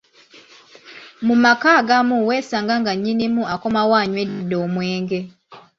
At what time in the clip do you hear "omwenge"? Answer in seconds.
4.65-5.19